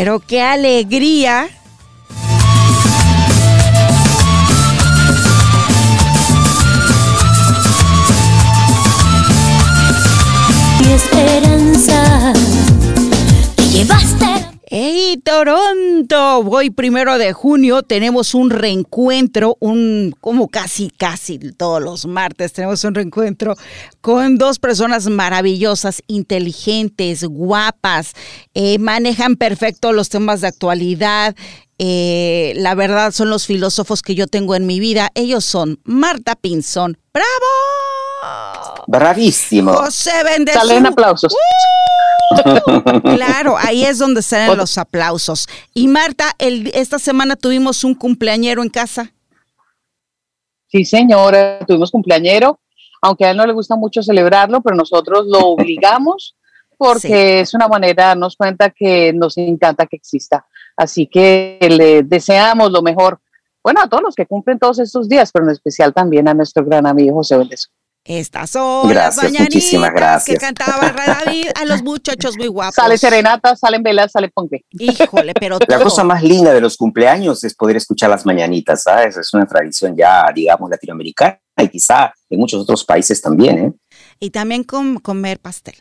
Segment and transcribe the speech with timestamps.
[0.00, 1.46] Pero qué alegría
[10.80, 12.32] esperanza.
[13.56, 14.49] Te llevaste.
[14.72, 16.38] ¡Hey, Toronto!
[16.48, 22.84] Hoy primero de junio tenemos un reencuentro, un como casi, casi todos los martes tenemos
[22.84, 23.56] un reencuentro
[24.00, 28.12] con dos personas maravillosas, inteligentes, guapas,
[28.54, 31.34] eh, manejan perfecto los temas de actualidad,
[31.80, 35.10] eh, la verdad son los filósofos que yo tengo en mi vida.
[35.16, 36.96] Ellos son Marta Pinzón.
[37.12, 37.99] ¡Bravo!
[38.86, 39.72] Bravísimo.
[39.74, 40.58] José Bendezú.
[40.58, 41.32] Salen aplausos.
[41.32, 41.36] ¡Uh!
[43.16, 45.48] claro, ahí es donde salen los aplausos.
[45.74, 49.12] Y Marta, el, esta semana tuvimos un cumpleañero en casa.
[50.68, 52.60] Sí, señora, tuvimos cumpleañero,
[53.02, 56.36] aunque a él no le gusta mucho celebrarlo, pero nosotros lo obligamos
[56.78, 60.46] porque es una manera de darnos cuenta que nos encanta que exista.
[60.76, 63.20] Así que le deseamos lo mejor,
[63.62, 66.64] bueno, a todos los que cumplen todos estos días, pero en especial también a nuestro
[66.64, 67.68] gran amigo José Vélez.
[68.04, 70.38] Estas son gracias, las muchísimas gracias.
[70.38, 72.74] que cantaba David a los muchachos muy guapos.
[72.74, 74.64] Sale serenata, salen velas, sale ponque.
[74.70, 79.18] Híjole, pero La cosa más linda de los cumpleaños es poder escuchar las mañanitas, ¿sabes?
[79.18, 83.72] Es una tradición ya, digamos, latinoamericana y quizá en muchos otros países también, ¿eh?
[84.18, 85.74] Y también comer pastel.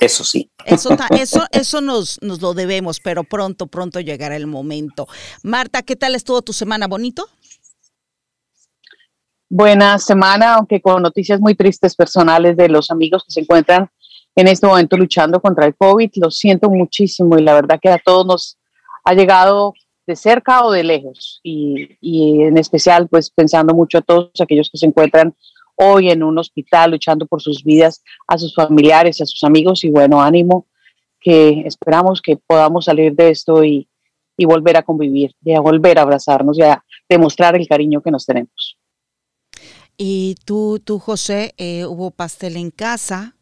[0.00, 0.50] Eso sí.
[0.64, 5.06] Eso, eso, eso nos, nos lo debemos, pero pronto, pronto llegará el momento.
[5.42, 6.88] Marta, ¿qué tal estuvo tu semana?
[6.88, 7.28] ¿Bonito?
[9.48, 13.88] Buena semana, aunque con noticias muy tristes personales de los amigos que se encuentran
[14.34, 16.10] en este momento luchando contra el COVID.
[16.16, 18.58] Lo siento muchísimo y la verdad que a todos nos
[19.04, 19.74] ha llegado
[20.06, 24.70] de cerca o de lejos y, y en especial pues pensando mucho a todos aquellos
[24.70, 25.34] que se encuentran
[25.76, 29.90] hoy en un hospital luchando por sus vidas, a sus familiares, a sus amigos y
[29.90, 30.66] bueno, ánimo,
[31.20, 33.88] que esperamos que podamos salir de esto y,
[34.38, 38.26] volver a convivir, y a volver a abrazarnos y a demostrar el cariño que nos
[38.26, 38.78] tenemos.
[39.96, 43.34] Y tú, tú José, eh, ¿hubo pastel en casa?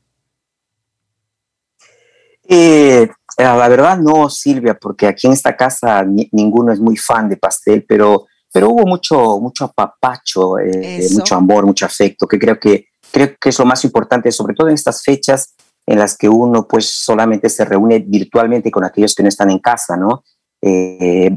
[2.48, 7.36] Eh, la verdad no, Silvia, porque aquí en esta casa ninguno es muy fan de
[7.36, 12.86] pastel, pero pero hubo mucho, mucho apapacho, eh, mucho amor, mucho afecto, que creo que,
[13.10, 16.64] creo que es lo más importante, sobre todo en estas fechas en las que uno
[16.68, 20.22] pues solamente se reúne virtualmente con aquellos que no están en casa, ¿no?
[20.62, 21.36] Eh,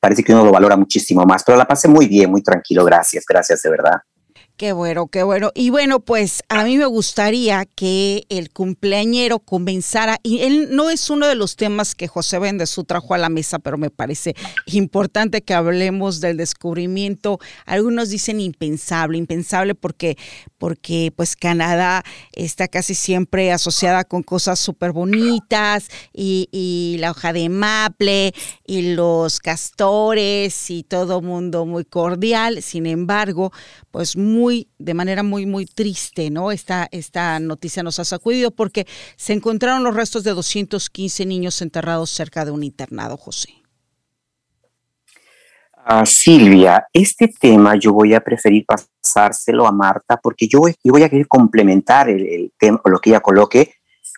[0.00, 3.24] parece que uno lo valora muchísimo más, pero la pasé muy bien, muy tranquilo, gracias,
[3.24, 4.00] gracias de verdad.
[4.58, 5.52] Qué bueno, qué bueno.
[5.54, 11.10] Y bueno, pues a mí me gustaría que el cumpleañero comenzara, y él no es
[11.10, 14.34] uno de los temas que José Bendezú trajo a la mesa, pero me parece
[14.66, 17.38] importante que hablemos del descubrimiento.
[17.66, 20.18] Algunos dicen impensable, impensable porque,
[20.58, 22.02] porque pues Canadá
[22.32, 28.34] está casi siempre asociada con cosas súper bonitas y, y la hoja de maple
[28.66, 32.60] y los castores y todo mundo muy cordial.
[32.60, 33.52] Sin embargo,
[33.92, 36.50] pues muy de manera muy, muy triste, ¿no?
[36.50, 38.86] Esta, esta noticia nos ha sacudido porque
[39.16, 43.50] se encontraron los restos de 215 niños enterrados cerca de un internado, José.
[45.90, 51.02] Ah, Silvia, este tema yo voy a preferir pasárselo a Marta porque yo, yo voy
[51.02, 53.72] a querer complementar el, tema, lo que ella coloque,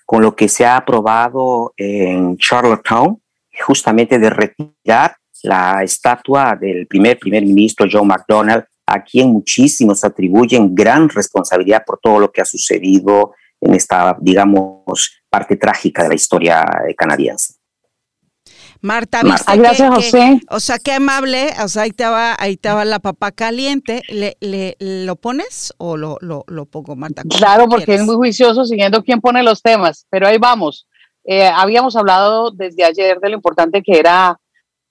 [0.05, 3.21] con lo que se ha aprobado en Charlottetown,
[3.65, 5.15] justamente de retirar
[5.45, 11.99] la estatua del primer primer ministro John McDonnell a quien muchísimos atribuyen gran responsabilidad por
[12.03, 16.65] todo lo que ha sucedido en esta, digamos, parte trágica de la historia
[16.97, 17.55] canadiense.
[18.83, 20.41] Marta, ¿viste gracias, José.
[20.49, 24.03] o sea, qué amable, o sea, ahí estaba, ahí estaba la papa caliente.
[24.09, 27.23] ¿Le, le lo pones o lo, lo, lo pongo, Marta?
[27.29, 30.89] Claro, porque es muy juicioso siguiendo quién pone los temas, pero ahí vamos.
[31.25, 34.41] Eh, habíamos hablado desde ayer de lo importante que era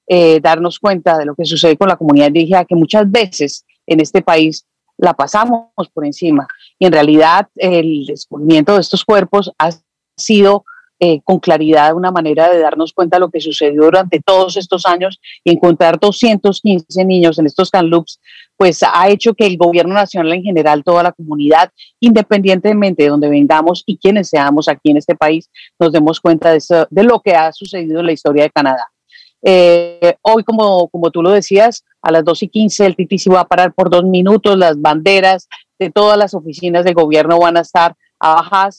[0.08, 4.00] eh, darnos cuenta de lo que sucede con la comunidad indígena, que muchas veces en
[4.00, 4.66] este país
[4.98, 6.48] la pasamos por encima.
[6.78, 9.72] Y en realidad el descubrimiento de estos cuerpos ha
[10.18, 10.66] sido
[11.02, 14.86] eh, con claridad una manera de darnos cuenta de lo que sucedió durante todos estos
[14.86, 18.20] años y encontrar 215 niños en estos Canloops,
[18.58, 21.72] pues ha hecho que el gobierno nacional en general, toda la comunidad,
[22.02, 25.50] independientemente de donde vengamos y quienes seamos aquí en este país,
[25.80, 28.92] nos demos cuenta de lo que ha sucedido en la historia de Canadá.
[29.42, 33.42] Eh, hoy, como, como tú lo decías, a las 2 y 15 el TTC va
[33.42, 35.48] a parar por dos minutos, las banderas
[35.78, 38.70] de todas las oficinas del gobierno van a estar a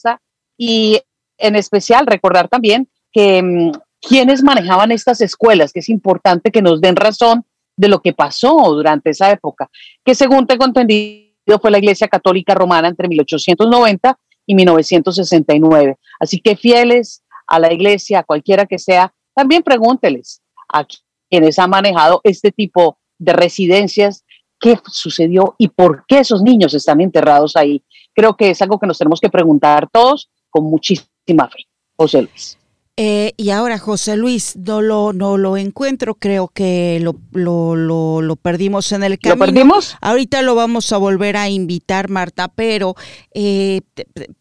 [0.57, 1.01] y
[1.37, 6.81] en especial recordar también que mm, quienes manejaban estas escuelas, que es importante que nos
[6.81, 9.69] den razón de lo que pasó durante esa época,
[10.05, 15.97] que según tengo entendido fue la Iglesia Católica Romana entre 1890 y 1969.
[16.19, 20.41] Así que fieles a la Iglesia, cualquiera que sea, también pregúnteles
[20.73, 20.85] a
[21.29, 24.25] quienes han manejado este tipo de residencias
[24.59, 27.83] qué sucedió y por qué esos niños están enterrados ahí.
[28.13, 31.65] Creo que es algo que nos tenemos que preguntar todos con muchísima fe.
[31.95, 32.57] José Luis.
[32.97, 38.35] Eh, y ahora, José Luis, no lo, no lo encuentro, creo que lo, lo, lo,
[38.35, 39.45] perdimos en el camino.
[39.45, 39.97] ¿Lo perdimos?
[40.01, 42.95] Ahorita lo vamos a volver a invitar, Marta, pero
[43.33, 43.81] eh,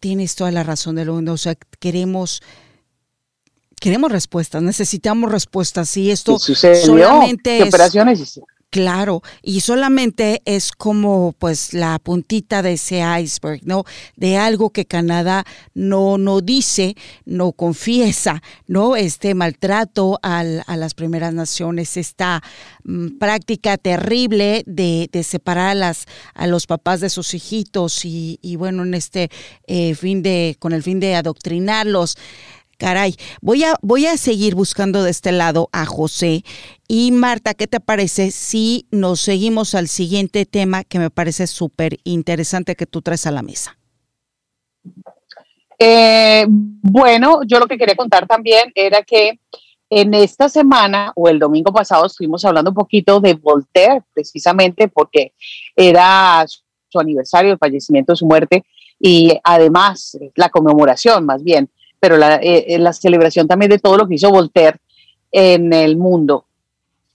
[0.01, 2.43] tienes toda la razón del mundo, o sea, queremos
[3.81, 5.97] queremos respuestas, necesitamos respuestas.
[5.97, 8.41] Y esto solamente ¿Qué operaciones
[8.71, 13.85] Claro, y solamente es como pues la puntita de ese iceberg, ¿no?
[14.15, 15.45] De algo que Canadá
[15.75, 16.95] no, no dice,
[17.25, 18.95] no confiesa, ¿no?
[18.95, 22.45] Este maltrato al, a las primeras naciones, esta
[22.85, 28.39] mm, práctica terrible de, de, separar a, las, a los papás de sus hijitos y,
[28.41, 29.31] y bueno, en este
[29.67, 32.17] eh, fin de, con el fin de adoctrinarlos.
[32.81, 36.45] Caray, voy a, voy a seguir buscando de este lado a José.
[36.89, 41.99] Y Marta, ¿qué te parece si nos seguimos al siguiente tema que me parece súper
[42.05, 43.77] interesante que tú traes a la mesa?
[45.79, 49.39] Eh, bueno, yo lo que quería contar también era que
[49.91, 55.35] en esta semana o el domingo pasado estuvimos hablando un poquito de Voltaire, precisamente porque
[55.77, 56.47] era
[56.89, 58.65] su aniversario, el fallecimiento su muerte
[58.99, 61.69] y además la conmemoración más bien
[62.01, 64.79] pero eh, eh, la, celebración también de todo lo que hizo Voltaire
[65.31, 66.47] en el mundo.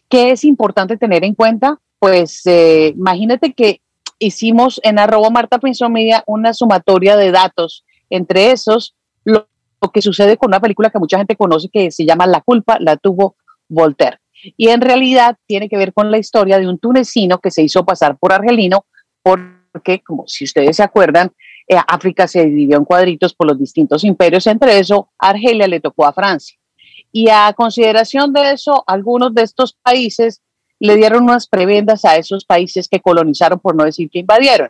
[0.07, 1.79] ¿Qué es importante tener en cuenta?
[1.99, 3.81] Pues eh, imagínate que
[4.19, 9.47] hicimos en arroba Marta Pinzón Media una sumatoria de datos, entre esos lo,
[9.93, 12.95] que sucede con una película que mucha gente conoce que se llama La culpa la
[12.97, 13.35] tuvo
[13.67, 14.19] Voltaire.
[14.57, 17.85] Y en realidad tiene que ver con la historia de un tunecino que se hizo
[17.85, 18.85] pasar por argelino
[19.23, 21.31] porque, como si ustedes se acuerdan,
[21.67, 26.05] eh, África se dividió en cuadritos por los distintos imperios, entre eso Argelia le tocó
[26.05, 26.57] a Francia.
[27.11, 30.41] Y a consideración de eso, algunos de estos países
[30.79, 34.69] le dieron unas prebendas a esos países que colonizaron, por no decir que invadieron.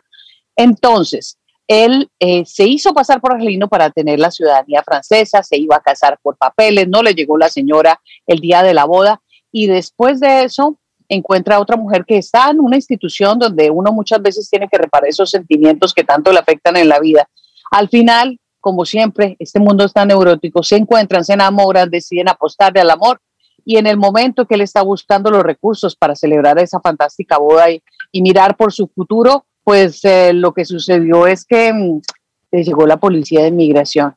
[0.54, 5.76] Entonces, él eh, se hizo pasar por argelino para tener la ciudadanía francesa, se iba
[5.76, 9.20] a casar por papeles, no le llegó la señora el día de la boda
[9.50, 10.78] y después de eso
[11.08, 14.78] encuentra a otra mujer que está en una institución donde uno muchas veces tiene que
[14.78, 17.28] reparar esos sentimientos que tanto le afectan en la vida.
[17.70, 22.90] Al final, como siempre, este mundo está neurótico, se encuentran, se enamoran, deciden apostarle al
[22.90, 23.20] amor
[23.64, 27.68] y en el momento que él está buscando los recursos para celebrar esa fantástica boda
[27.70, 27.82] y,
[28.22, 31.72] mirar por su futuro, pues eh, lo que sucedió es que
[32.50, 34.14] le llegó la policía de inmigración.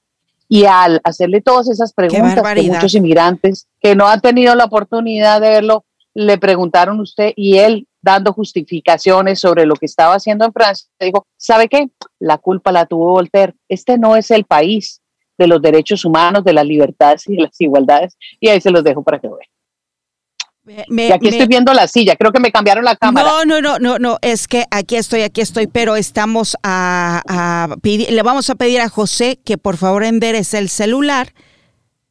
[0.47, 5.41] Y al hacerle todas esas preguntas a muchos inmigrantes que no han tenido la oportunidad
[5.41, 5.83] de verlo,
[6.13, 11.25] le preguntaron usted y él dando justificaciones sobre lo que estaba haciendo en Francia, dijo,
[11.37, 11.89] ¿sabe qué?
[12.19, 13.55] La culpa la tuvo Voltaire.
[13.67, 15.01] Este no es el país
[15.37, 18.17] de los derechos humanos, de las libertades y de las igualdades.
[18.39, 20.85] Y ahí se los dejo para que vean.
[20.87, 23.27] y aquí estoy viendo la silla, creo que me cambiaron la cámara.
[23.27, 28.11] No, no, no, no, no, es que aquí estoy, aquí estoy, pero estamos a, pedir,
[28.11, 31.33] le vamos a pedir a José que por favor enderece el celular.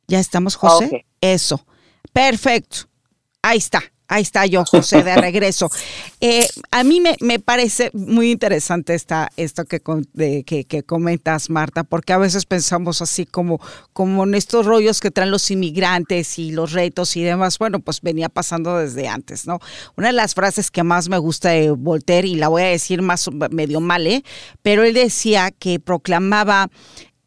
[0.07, 1.05] Ya estamos, José.
[1.21, 1.67] Eso.
[2.13, 2.88] Perfecto.
[3.49, 3.83] Ahí está.
[4.09, 5.71] Ahí está yo, José, de regreso.
[6.21, 9.81] Eh, a mí me, me, parece muy interesante esta, esto que,
[10.45, 13.61] que, que, comentas, Marta, porque a veces pensamos así como,
[13.93, 17.61] como en estos rollos que traen los inmigrantes y los retos y demás.
[17.61, 19.61] Bueno, pues venía pasando desde antes, ¿no?
[19.97, 23.01] Una de las frases que más me gusta de Voltaire, y la voy a decir
[23.01, 24.25] más medio mal, ¿eh?
[24.61, 26.69] pero él decía que proclamaba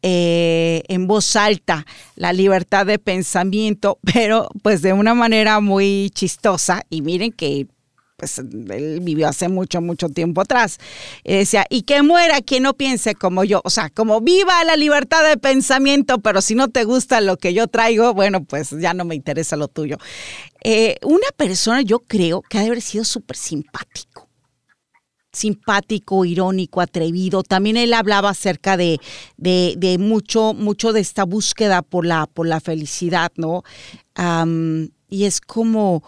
[0.02, 6.82] eh, en voz alta la libertad de pensamiento, pero pues de una manera muy chistosa.
[6.90, 7.66] Y miren que
[8.22, 10.78] pues él vivió hace mucho, mucho tiempo atrás.
[11.24, 13.60] Y decía, y que muera quien no piense como yo.
[13.64, 17.52] O sea, como viva la libertad de pensamiento, pero si no te gusta lo que
[17.52, 19.96] yo traigo, bueno, pues ya no me interesa lo tuyo.
[20.62, 24.31] Eh, una persona, yo creo que ha de haber sido súper simpático
[25.32, 27.42] simpático, irónico, atrevido.
[27.42, 29.00] También él hablaba acerca de,
[29.36, 33.62] de, mucho, mucho de esta búsqueda por la, por la felicidad, ¿no?
[35.08, 36.02] y es como,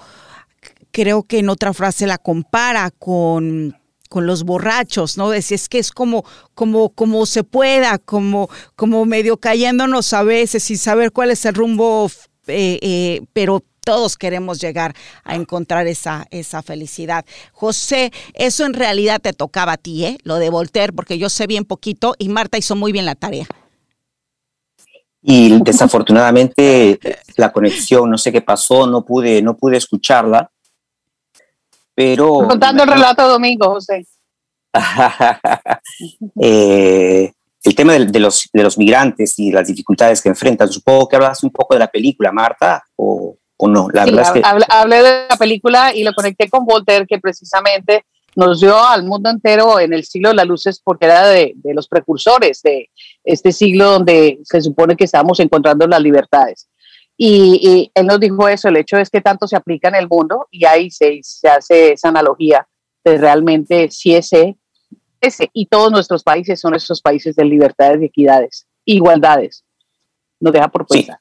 [0.90, 3.76] creo que en otra frase la compara con
[4.14, 5.32] con los borrachos, ¿no?
[5.32, 10.62] Es, es que es como, como, como se pueda, como, como medio cayéndonos a veces
[10.62, 12.08] sin saber cuál es el rumbo,
[12.46, 17.24] eh, eh, pero todos queremos llegar a encontrar esa, esa felicidad.
[17.52, 20.18] José, eso en realidad te tocaba a ti, ¿eh?
[20.24, 23.46] Lo de Voltaire, porque yo sé bien poquito y Marta hizo muy bien la tarea.
[25.26, 26.98] Y desafortunadamente
[27.36, 30.50] la conexión, no sé qué pasó, no pude, no pude escucharla.
[31.94, 32.46] Pero.
[32.48, 34.06] Contando el relato domingo, José.
[36.40, 37.32] eh,
[37.64, 40.68] el tema de, los, de los migrantes y las dificultades que enfrentan.
[40.68, 43.88] Supongo que hablas un poco de la película, Marta, o, o no.
[43.92, 44.42] La verdad es que...
[44.68, 48.04] hablé, de la película y lo conecté con Voltaire, que precisamente
[48.36, 51.72] nos dio al mundo entero en el siglo de las luces porque era de, de,
[51.72, 52.90] los precursores de
[53.22, 56.68] este siglo donde se supone que estamos encontrando las libertades.
[57.16, 60.48] Y, él nos dijo eso, el hecho es que tanto se aplica en el mundo
[60.50, 62.66] y ahí se, se hace esa analogía
[63.04, 64.56] de realmente si ese,
[65.26, 69.64] ese y todos nuestros países son esos países de libertades y equidades, igualdades.
[70.40, 71.18] Nos deja por pensar.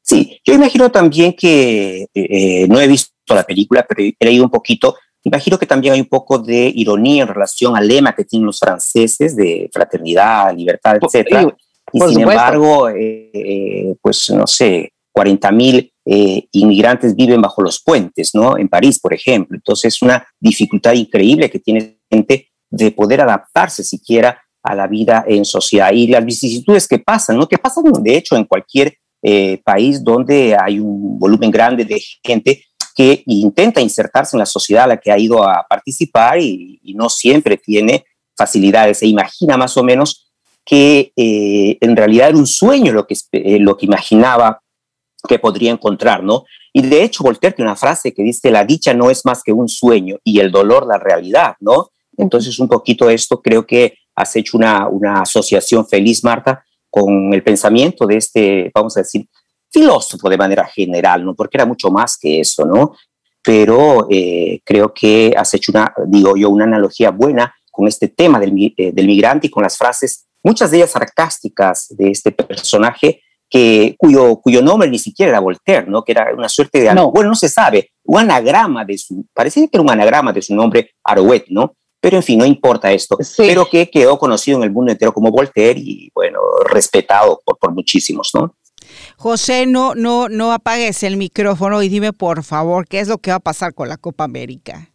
[0.00, 4.50] Sí, yo imagino también que eh, no he visto la película, pero he leído un
[4.50, 4.96] poquito.
[5.24, 8.58] Imagino que también hay un poco de ironía en relación al lema que tienen los
[8.58, 11.52] franceses de fraternidad, libertad, etc.
[11.92, 17.80] Y, sin embargo, eh, eh, pues no sé, 40 mil eh, inmigrantes viven bajo los
[17.82, 18.58] puentes, ¿no?
[18.58, 19.56] En París, por ejemplo.
[19.56, 25.24] Entonces, es una dificultad increíble que tiene gente de poder adaptarse siquiera a la vida
[25.28, 27.46] en sociedad y las vicisitudes que pasan, ¿no?
[27.46, 32.64] Que pasan, de hecho, en cualquier eh, país donde hay un volumen grande de gente
[32.94, 37.08] que intenta insertarse en la sociedad a la que ha ido a participar y, no
[37.08, 38.04] siempre tiene
[38.36, 38.98] facilidades.
[38.98, 40.30] Se imagina más o menos
[40.64, 43.16] que eh, en realidad era un sueño lo que,
[43.60, 44.62] lo que imaginaba
[45.28, 46.44] que podría encontrar, ¿no?
[46.72, 49.52] Y de hecho, Voltaire tiene una frase que dice, la dicha no es más que
[49.52, 51.90] un sueño y el dolor la realidad, ¿no?
[52.16, 57.42] Entonces, un poquito esto creo que has hecho una, una asociación feliz, Marta, con el
[57.42, 59.26] pensamiento de este, vamos a decir,
[59.70, 61.34] filósofo de manera general, ¿no?
[61.34, 62.94] Porque era mucho más que eso, ¿no?
[63.42, 68.38] Pero eh, creo que has hecho una, digo yo, una analogía buena con este tema
[68.38, 73.22] del, eh, del migrante y con las frases, muchas de ellas sarcásticas de este personaje,
[73.48, 76.04] que, cuyo, cuyo nombre ni siquiera era Voltaire, ¿no?
[76.04, 77.10] que era una suerte de, no.
[77.10, 80.54] bueno, no se sabe, un anagrama de su, parecía que era un anagrama de su
[80.54, 81.74] nombre Arouet, ¿no?
[82.02, 85.30] Pero en fin, no importa esto, pero que quedó conocido en el mundo entero como
[85.30, 88.56] Voltaire y bueno, respetado por, por muchísimos, ¿no?
[89.16, 93.30] José, no, no, no apagues el micrófono y dime por favor qué es lo que
[93.30, 94.90] va a pasar con la Copa América.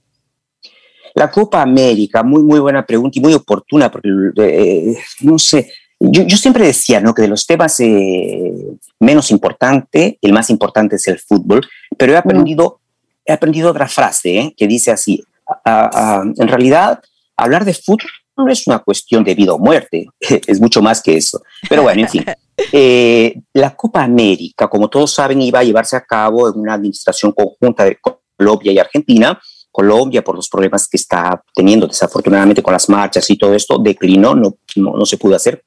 [1.15, 4.09] La Copa América, muy, muy buena pregunta y muy oportuna, porque
[4.39, 7.13] eh, no sé, yo, siempre decía ¿no?
[7.13, 8.53] que de los temas eh,
[8.99, 11.65] menos importante, el más importante es el fútbol,
[11.97, 12.81] pero he aprendido,
[13.25, 14.53] he aprendido otra frase ¿eh?
[14.57, 15.23] que dice así,
[15.65, 17.01] en realidad
[17.35, 21.17] hablar de fútbol no es una cuestión de vida o muerte, es mucho más que
[21.17, 21.41] eso.
[21.69, 22.25] Pero bueno, en fin,
[22.71, 27.31] eh, la Copa América, como todos saben, iba a llevarse a cabo en una administración
[27.31, 29.39] conjunta de Colombia y Argentina.
[29.71, 34.33] Colombia, por los problemas que está teniendo desafortunadamente con las marchas y todo esto, declinó,
[34.33, 35.63] no, no se pudo hacer.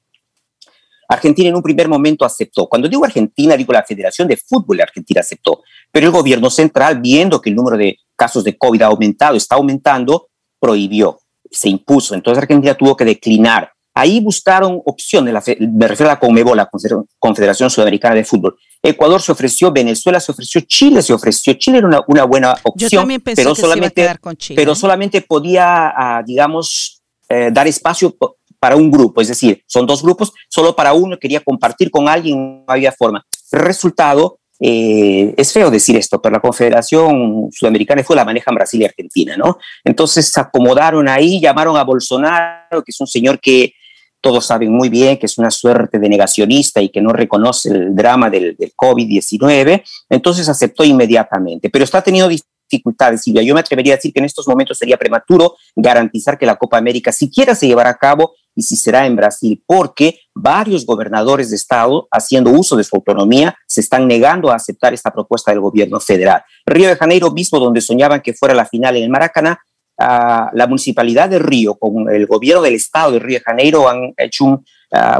[1.10, 2.68] Argentina en un primer momento aceptó.
[2.68, 5.60] Cuando digo Argentina, digo la Federación de Fútbol de Argentina aceptó.
[5.90, 9.56] Pero el gobierno central, viendo que el número de casos de COVID ha aumentado, está
[9.56, 10.28] aumentando,
[10.60, 11.18] prohibió,
[11.50, 12.14] se impuso.
[12.14, 13.72] Entonces Argentina tuvo que declinar.
[13.92, 16.70] Ahí buscaron opciones, me refiero a la CONMEBOL, la
[17.18, 18.56] Confederación Sudamericana de Fútbol.
[18.80, 21.54] Ecuador se ofreció, Venezuela se ofreció, Chile se ofreció.
[21.54, 24.08] Chile era una, buena opción, pero, solamente,
[24.54, 28.16] pero solamente podía, ah, digamos, eh, dar espacio
[28.60, 32.64] para un grupo, es decir, son dos grupos, solo para uno quería compartir con alguien,
[32.66, 33.24] no había forma.
[33.50, 38.84] resultado, eh, es feo decir esto, pero la Confederación Sudamericana fue la manejan Brasil y
[38.84, 39.56] Argentina, ¿no?
[39.82, 43.72] Entonces se acomodaron ahí, llamaron a Bolsonaro, que es un señor que
[44.20, 47.96] todos saben muy bien que es una suerte de negacionista y que no reconoce el
[47.96, 52.28] drama del, del COVID-19, entonces aceptó inmediatamente, pero está teniendo
[52.70, 53.42] dificultades, Silvia.
[53.42, 56.78] Yo me atrevería a decir que en estos momentos sería prematuro garantizar que la Copa
[56.78, 61.56] América siquiera se llevará a cabo y si será en Brasil, porque varios gobernadores de
[61.56, 66.00] Estado, haciendo uso de su autonomía, se están negando a aceptar esta propuesta del gobierno
[66.00, 66.42] federal.
[66.66, 69.60] Río de Janeiro mismo, donde soñaban que fuera la final en el Maracaná,
[69.98, 74.62] la municipalidad de Río con el gobierno del Estado de Río de Janeiro han hecho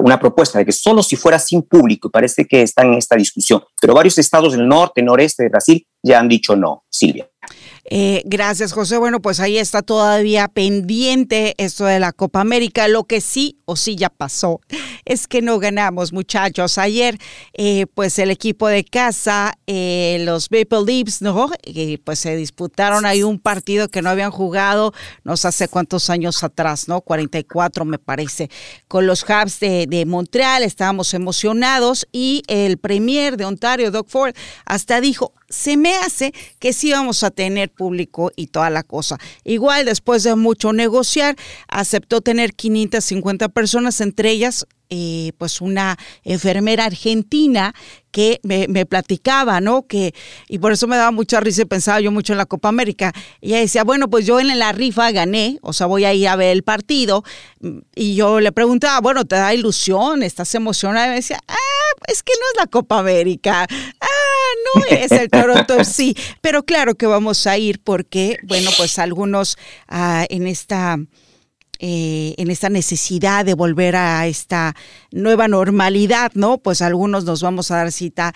[0.00, 3.62] una propuesta de que solo si fuera sin público, parece que están en esta discusión,
[3.80, 7.28] pero varios estados del norte, noreste de Brasil ya han dicho no, Silvia.
[7.92, 8.98] Eh, gracias, José.
[8.98, 12.86] Bueno, pues ahí está todavía pendiente esto de la Copa América.
[12.86, 14.60] Lo que sí o sí ya pasó
[15.04, 16.78] es que no ganamos, muchachos.
[16.78, 17.18] Ayer,
[17.52, 21.50] eh, pues el equipo de casa, eh, los Maple Leafs, ¿no?
[22.04, 24.92] pues se disputaron ahí un partido que no habían jugado,
[25.24, 27.00] no sé hace cuántos años atrás, ¿no?
[27.00, 28.50] 44 me parece,
[28.86, 30.62] con los Habs de, de Montreal.
[30.62, 36.72] Estábamos emocionados y el premier de Ontario, Doug Ford, hasta dijo, se me hace que
[36.72, 39.18] sí vamos a tener público y toda la cosa.
[39.44, 41.36] Igual después de mucho negociar,
[41.68, 47.72] aceptó tener 550 personas, entre ellas eh, pues una enfermera argentina
[48.10, 49.86] que me, platicaba, ¿no?
[49.86, 50.12] Que,
[50.48, 53.12] y por eso me daba mucha risa y pensaba yo mucho en la Copa América.
[53.40, 56.34] Ella decía, bueno, pues yo en la rifa gané, o sea, voy a ir a
[56.34, 57.22] ver el partido.
[57.94, 60.24] Y yo le preguntaba, bueno, ¿te da ilusión?
[60.24, 61.06] ¿Estás emocionada?
[61.06, 61.56] Y me decía, ah,
[62.08, 63.68] es que no es la Copa América.
[64.90, 66.16] Es el Toronto sí.
[66.40, 69.56] Pero claro que vamos a ir porque, bueno, pues algunos
[69.88, 70.98] ah, en esta
[71.82, 74.76] eh, en esta necesidad de volver a esta
[75.12, 76.58] nueva normalidad, ¿no?
[76.58, 78.34] Pues algunos nos vamos a dar cita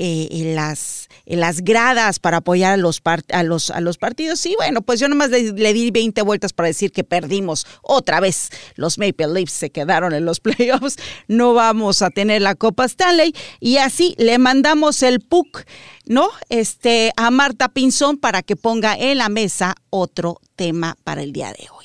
[0.00, 3.02] eh, en, las, en las gradas para apoyar a los,
[3.32, 4.46] a los, a los partidos.
[4.46, 8.20] Y bueno, pues yo nomás le, le, di 20 vueltas para decir que perdimos otra
[8.20, 8.50] vez.
[8.76, 10.96] Los Maple Leafs se quedaron en los playoffs.
[11.26, 13.34] No vamos a tener la Copa Stanley.
[13.58, 15.64] Y así le mandamos el PUC,
[16.06, 16.28] ¿no?
[16.48, 21.48] Este, a Marta Pinzón para que ponga en la mesa otro tema para el día
[21.48, 21.77] de hoy.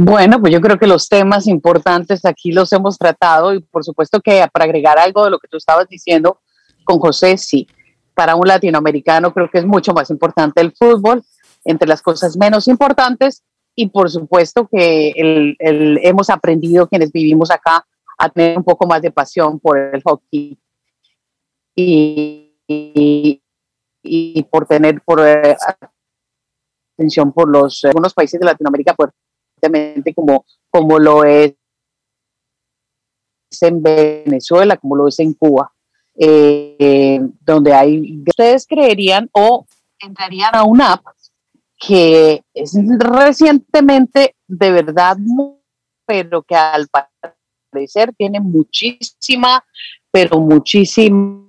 [0.00, 4.20] Bueno, pues yo creo que los temas importantes aquí los hemos tratado y por supuesto
[4.20, 6.38] que para agregar algo de lo que tú estabas diciendo
[6.84, 7.66] con José, sí,
[8.14, 11.24] para un latinoamericano creo que es mucho más importante el fútbol,
[11.64, 13.42] entre las cosas menos importantes
[13.74, 15.56] y por supuesto que el,
[16.04, 17.84] hemos aprendido quienes vivimos acá
[18.18, 20.60] a tener un poco más de pasión por el hockey
[21.74, 22.54] y,
[24.48, 25.56] por tener por eh,
[26.94, 29.12] atención por los algunos países de Latinoamérica por
[30.14, 31.54] como, como lo es
[33.60, 35.72] en Venezuela, como lo es en Cuba,
[36.14, 39.66] eh, donde hay, ustedes creerían o
[40.00, 41.06] entrarían a una app
[41.76, 45.16] que es recientemente de verdad,
[46.04, 46.88] pero que al
[47.70, 49.64] parecer tiene muchísima,
[50.10, 51.48] pero muchísima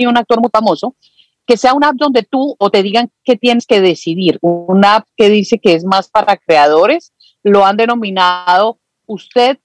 [0.00, 0.96] y un actor muy famoso
[1.50, 4.38] que sea una app donde tú o te digan que tienes que decidir.
[4.40, 9.58] Una app que dice que es más para creadores, lo han denominado, usted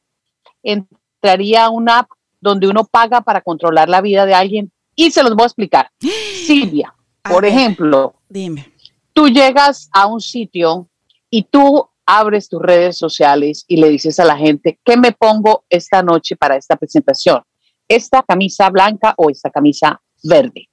[0.64, 2.10] entraría a una app
[2.42, 5.92] donde uno paga para controlar la vida de alguien y se los voy a explicar.
[6.48, 8.74] Silvia, por ejemplo, dime.
[9.14, 10.90] Tú llegas a un sitio
[11.30, 15.66] y tú abres tus redes sociales y le dices a la gente, ¿qué me pongo
[15.70, 17.44] esta noche para esta presentación?
[17.88, 20.68] ¿Esta camisa blanca o esta camisa verde?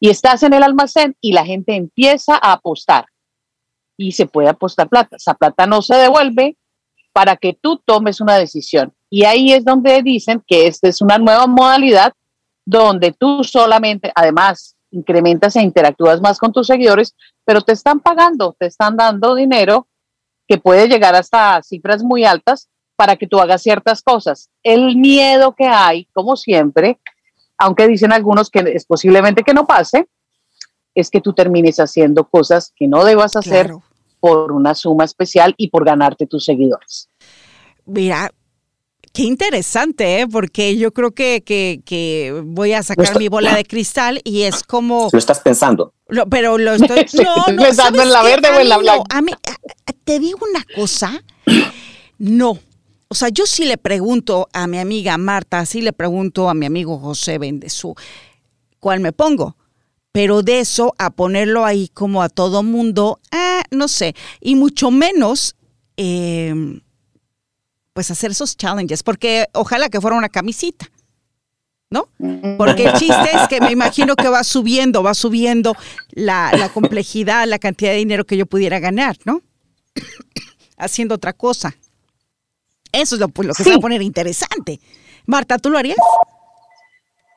[0.00, 3.04] Y estás en el almacén y la gente empieza a apostar
[3.98, 5.16] y se puede apostar plata.
[5.16, 6.56] Esa plata no se devuelve
[7.12, 8.94] para que tú tomes una decisión.
[9.10, 12.14] Y ahí es donde dicen que esta es una nueva modalidad
[12.64, 18.56] donde tú solamente, además, incrementas e interactúas más con tus seguidores, pero te están pagando,
[18.58, 19.86] te están dando dinero
[20.48, 24.48] que puede llegar hasta cifras muy altas para que tú hagas ciertas cosas.
[24.62, 26.98] El miedo que hay, como siempre,
[27.60, 30.08] aunque dicen algunos que es posiblemente que no pase,
[30.94, 33.72] es que tú termines haciendo cosas que no debas hacer
[34.18, 37.08] por una suma especial y por ganarte tus seguidores.
[37.86, 38.30] Mira,
[39.12, 40.28] Qué interesante, ¿eh?
[40.28, 45.08] porque yo creo que, que, voy a sacar mi bola de cristal y es como...
[45.12, 45.94] Lo estás pensando.
[46.30, 47.06] pero lo estoy...
[47.24, 49.02] no, no, pensando en la verde o en la blanca.
[49.10, 49.32] a mí,
[50.04, 51.24] te digo una cosa,
[52.18, 52.56] no,
[53.12, 56.64] o sea, yo sí le pregunto a mi amiga Marta, sí le pregunto a mi
[56.64, 57.96] amigo José Bendezú,
[58.78, 59.56] ¿cuál me pongo?
[60.12, 64.92] Pero de eso a ponerlo ahí como a todo mundo, ah, no sé, y mucho
[64.92, 65.56] menos,
[65.96, 66.82] em,
[67.94, 70.88] pues hacer esos challenges, porque ojalá que fuera una camisita.
[71.92, 72.08] ¿no?
[72.56, 75.74] Porque el chiste es que me imagino que va subiendo, va subiendo
[76.12, 79.42] la, complejidad, la cantidad de dinero que yo pudiera ganar, ¿no?
[80.76, 81.74] Haciendo otra cosa.
[82.92, 84.80] Eso es lo, pues, que se va a poner interesante.
[85.26, 85.96] Marta, ¿tú lo harías?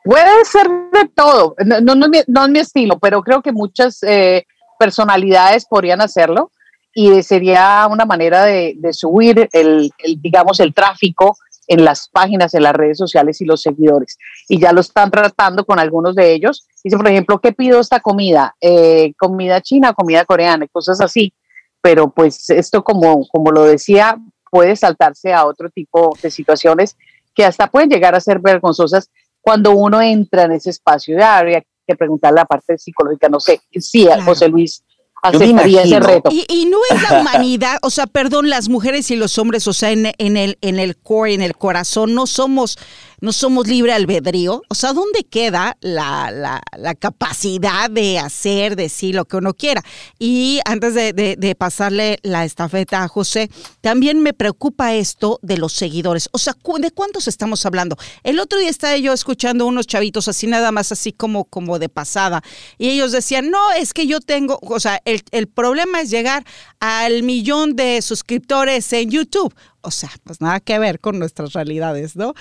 [0.03, 1.55] Puede ser de todo.
[1.65, 2.05] No, no,
[2.45, 4.45] es mi estilo, pero creo que muchas eh,
[4.77, 6.51] personalidades podrían hacerlo
[6.93, 11.37] y sería una manera de, subir el, digamos, el tráfico
[11.67, 14.17] en las páginas, en las redes sociales y los seguidores.
[14.49, 16.67] Y ya lo están tratando con algunos de ellos.
[16.83, 18.55] Dice, por ejemplo, ¿qué pido esta comida?
[18.59, 21.33] Eh, comida china, comida coreana, cosas así.
[21.81, 24.17] Pero pues esto, como, como lo decía,
[24.53, 26.95] puede saltarse a otro tipo de situaciones
[27.33, 29.09] que hasta pueden llegar a ser vergonzosas
[29.41, 31.17] cuando uno entra en ese espacio.
[31.17, 34.83] de habría que preguntarle la parte psicológica, no sé, sí, José Luis
[35.23, 36.29] aceptaría ese reto.
[36.31, 39.89] Y, no es la humanidad, o sea, perdón, las mujeres y los hombres, o sea,
[39.89, 42.77] en, el, en el core, en el corazón, no somos
[43.23, 44.63] no somos libre albedrío.
[44.67, 49.81] O sea, ¿dónde queda la, la, capacidad de hacer, decir lo que uno quiera?
[50.19, 55.71] Y antes de, de, pasarle la estafeta a José, también me preocupa esto de los
[55.71, 56.27] seguidores.
[56.33, 57.95] O sea, ¿de cuántos estamos hablando?
[58.23, 61.87] El otro día estaba yo escuchando unos chavitos así nada más así como, como de
[61.87, 62.43] pasada.
[62.77, 66.43] Y ellos decían, no, es que yo tengo, o sea, el, el problema es llegar
[66.81, 69.55] al millón de suscriptores en YouTube.
[69.85, 72.33] O sea, pues nada que ver con nuestras realidades, ¿no?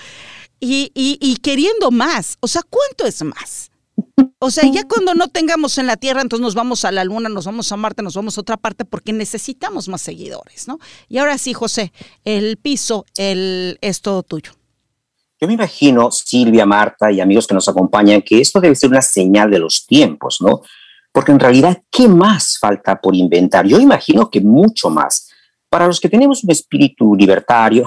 [0.65, 2.37] Y, y, queriendo más.
[2.39, 3.69] O sea, ¿cuánto es más?
[4.39, 7.29] O sea, ya cuando no tengamos en la Tierra, entonces nos vamos a la Luna,
[7.29, 10.79] nos vamos a Marte, nos vamos a otra parte porque necesitamos más seguidores, ¿no?
[11.09, 11.91] Y ahora sí, José,
[12.23, 14.51] el piso el, es todo tuyo.
[15.39, 19.01] Yo me imagino, Silvia, Marta y amigos que nos acompañan, que esto debe ser una
[19.01, 20.61] señal de los tiempos, ¿no?
[21.11, 23.67] Porque en realidad, ¿qué más falta por inventar?
[23.67, 25.32] Yo imagino que mucho más.
[25.73, 27.83] Para los que tenemos un espíritu libertario,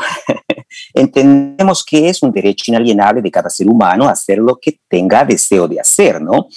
[0.93, 5.69] entendemos que es un derecho inalienable de cada ser humano hacer lo que tenga deseo
[5.69, 6.49] de hacer, ¿no?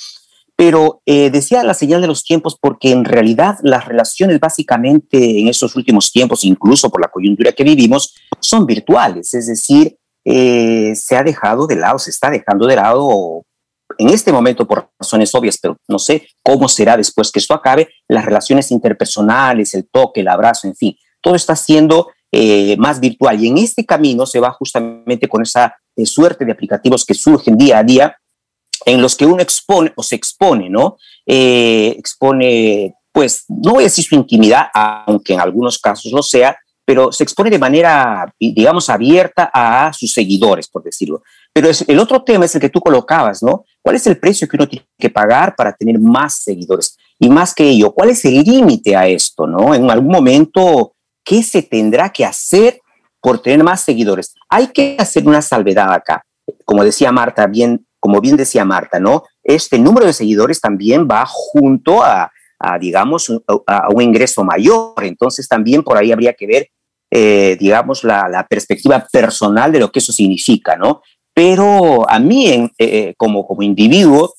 [0.55, 5.49] Pero eh, decía la señal de los tiempos porque en realidad las relaciones básicamente en
[5.49, 11.15] estos últimos tiempos, incluso por la coyuntura que vivimos, son virtuales, es decir, eh, se
[11.15, 13.43] ha dejado de lado, se está dejando de lado
[13.99, 17.87] en este momento por razones obvias, pero no sé cómo será después que esto acabe,
[18.07, 23.43] las relaciones interpersonales, el toque, el abrazo, en fin, todo está siendo eh, más virtual
[23.43, 27.57] y en este camino se va justamente con esa eh, suerte de aplicativos que surgen
[27.57, 28.15] día a día
[28.85, 30.97] en los que uno expone o se expone, ¿no?
[31.25, 36.57] Eh, expone, pues, no voy a decir su intimidad, aunque en algunos casos lo sea,
[36.85, 41.21] pero se expone de manera, digamos, abierta a sus seguidores, por decirlo.
[41.53, 43.65] Pero es, el otro tema es el que tú colocabas, ¿no?
[43.81, 46.97] ¿Cuál es el precio que uno tiene que pagar para tener más seguidores?
[47.19, 49.75] Y más que ello, ¿cuál es el límite a esto, ¿no?
[49.75, 52.79] En algún momento, ¿qué se tendrá que hacer
[53.21, 54.33] por tener más seguidores?
[54.49, 56.23] Hay que hacer una salvedad acá.
[56.65, 59.23] Como decía Marta, bien, como bien decía Marta, ¿no?
[59.43, 62.31] Este número de seguidores también va junto a,
[62.79, 63.31] digamos,
[63.67, 65.03] a un ingreso mayor.
[65.03, 66.69] Entonces también por ahí habría que ver
[67.11, 71.01] eh, digamos, la, perspectiva personal de lo que eso significa, ¿no?
[71.33, 74.35] Pero a mí, en, eh, como, como individuo,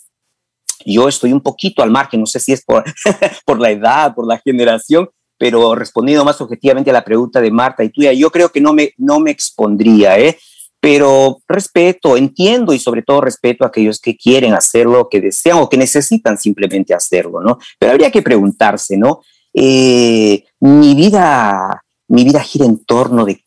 [0.85, 2.85] yo estoy un poquito al margen, no sé si es por,
[3.45, 5.09] por la edad, por la generación,
[5.41, 8.75] pero respondiendo más objetivamente a la pregunta de Marta y tuya, yo creo que no
[8.75, 10.39] me, no me expondría, ¿eh?
[10.79, 15.69] Pero respeto, entiendo y sobre todo respeto a aquellos que quieren hacerlo, que desean o
[15.71, 17.59] que necesitan simplemente hacerlo, ¿no?
[17.79, 19.21] Pero habría que preguntarse, ¿no?
[19.55, 23.45] Eh, mi vida mi vida gira en torno de,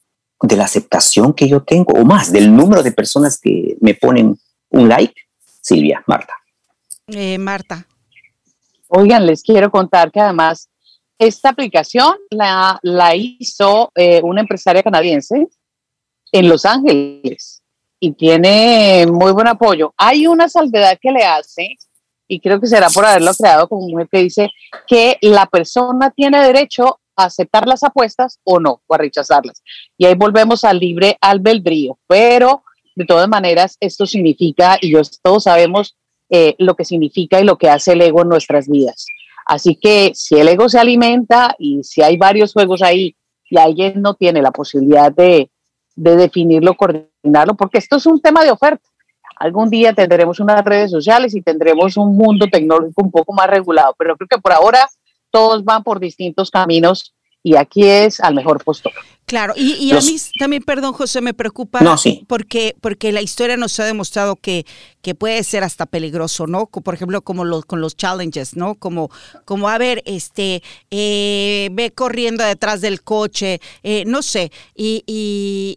[0.56, 4.38] la aceptación que yo tengo, o más, del número de personas que me ponen
[4.69, 5.13] un like.
[5.62, 6.34] Silvia, Marta.
[7.08, 7.88] Eh, Marta.
[8.88, 10.69] Oigan, les quiero contar que además
[11.17, 15.47] esta aplicación la, la hizo eh, una empresaria canadiense
[16.32, 17.62] en Los Ángeles
[17.99, 19.93] y tiene muy buen apoyo.
[19.97, 21.78] Hay una salvedad que le hace,
[22.28, 24.49] y creo que será por haberlo creado como mujer, que dice
[24.88, 29.62] que la persona tiene derecho aceptar las apuestas o no, o a rechazarlas.
[29.97, 31.97] Y ahí volvemos al libre albedrío.
[32.08, 32.63] Pero
[32.95, 35.95] de todas maneras, esto significa, y todos sabemos
[36.30, 39.06] eh, lo que significa y lo que hace el ego en nuestras vidas.
[39.45, 43.15] Así que si el ego se alimenta y si hay varios juegos ahí
[43.49, 45.51] y alguien no tiene la posibilidad de,
[45.95, 48.88] de definirlo, coordinarlo, porque esto es un tema de oferta.
[49.38, 53.93] Algún día tendremos unas redes sociales y tendremos un mundo tecnológico un poco más regulado,
[53.97, 54.88] pero creo que por ahora
[55.32, 58.93] todos van por distintos caminos y aquí es al mejor postor.
[59.34, 61.80] Claro, y, a mí también, perdón José, me preocupa
[62.28, 64.63] porque, porque la historia nos ha demostrado que,
[65.02, 66.67] que puede ser hasta peligroso, ¿no?
[66.67, 68.76] Por ejemplo, como los, con los challenges, ¿no?
[68.76, 69.10] Como,
[69.43, 75.04] como a ver, este, eh, ve corriendo detrás del coche, eh, no sé, y,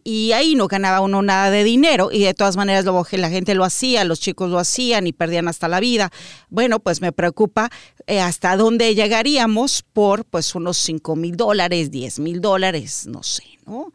[0.05, 3.55] y, ahí no ganaba uno nada de dinero y de todas maneras lo, la gente
[3.55, 6.12] lo hacía, los chicos lo hacían y perdían hasta la vida.
[6.51, 7.71] Bueno, pues me preocupa
[8.07, 13.42] eh, hasta dónde llegaríamos por pues unos 5 mil dólares, 10 mil dólares, no sé,
[13.67, 13.93] ¿no?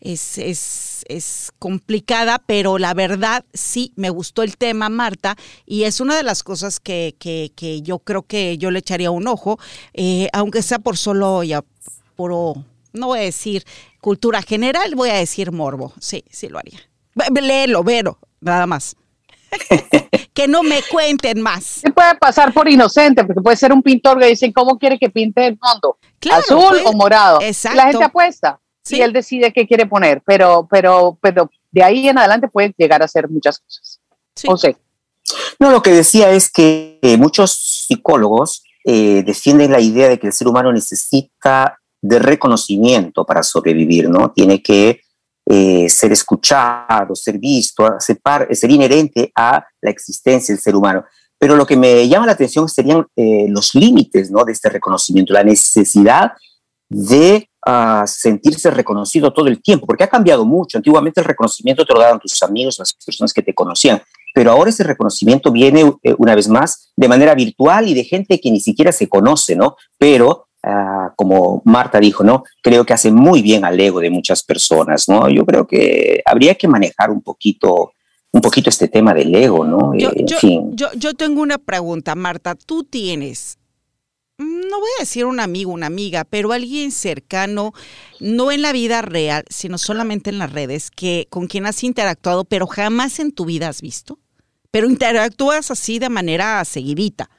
[0.00, 6.00] Es, es, es, complicada, pero la verdad sí me gustó el tema, Marta, y es
[6.00, 9.58] una de las cosas que, que, que yo creo que yo le echaría un ojo,
[9.94, 11.64] eh, aunque sea por solo ya
[12.14, 12.54] puro,
[12.92, 13.64] no voy a decir
[14.00, 16.78] cultura general, voy a decir morbo, sí, sí lo haría.
[17.40, 18.96] Léelo, vero, nada más.
[20.34, 21.64] que no me cuenten más.
[21.64, 25.08] Se puede pasar por inocente, porque puede ser un pintor que dicen cómo quiere que
[25.08, 25.98] pinte el fondo,
[26.30, 27.40] azul pues, o morado.
[27.40, 27.76] Exacto.
[27.76, 32.18] La gente apuesta y él decide qué quiere poner, pero, pero, pero de ahí en
[32.18, 34.00] adelante puede llegar a hacer muchas cosas.
[34.34, 34.76] Sí.
[35.58, 40.28] No, lo que decía es que eh, muchos psicólogos eh, defienden la idea de que
[40.28, 44.30] el ser humano necesita de reconocimiento para sobrevivir, ¿no?
[44.30, 45.00] Tiene que
[45.48, 48.18] eh, ser escuchado, ser visto, ser,
[48.50, 51.04] ser, inherente a la existencia del ser humano.
[51.38, 54.44] Pero lo que me llama la atención serían eh, los límites ¿no?
[54.44, 56.32] de este reconocimiento, la necesidad
[56.88, 60.78] de ah, sentirse reconocido todo el tiempo, porque ha cambiado mucho.
[60.78, 64.00] Antiguamente el reconocimiento te lo daban tus amigos, las personas que te conocían,
[64.34, 68.40] pero ahora ese reconocimiento viene eh, una vez más de manera virtual y de gente
[68.40, 69.76] que ni siquiera se conoce, ¿no?
[69.98, 72.44] Pero ah, como Marta dijo, ¿no?
[72.62, 75.28] Creo que hace muy bien al ego de muchas personas, ¿no?
[75.28, 77.92] Yo creo que habría que manejar un poquito
[78.36, 79.94] un poquito este tema del ego, ¿no?
[79.96, 80.24] Yo, eh,
[80.74, 82.54] yo, yo, tengo una pregunta, Marta.
[82.54, 83.56] Tú tienes,
[84.38, 87.72] no voy a decir un amigo, una amiga, pero alguien cercano,
[88.20, 92.44] no en la vida real, sino solamente en las redes, que con quien has interactuado,
[92.44, 94.18] pero jamás en tu vida has visto
[94.76, 97.30] pero interactúas así de manera seguidita.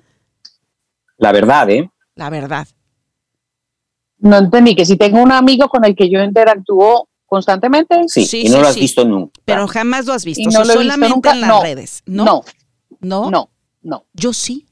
[1.17, 1.91] La verdad, ¿eh?
[2.15, 2.67] La verdad.
[4.17, 8.07] No entendí que si tengo un amigo con el que yo interactúo constantemente.
[8.07, 9.39] Sí, y no lo has visto nunca.
[9.45, 12.01] Pero jamás lo has visto, no solamente en las redes.
[12.07, 12.25] ¿no?
[12.25, 12.43] ¿no?
[13.01, 13.29] No.
[13.29, 13.49] No.
[13.83, 14.05] No.
[14.13, 14.65] Yo sí.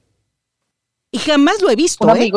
[1.16, 2.30] Y jamás lo he visto, ¿eh?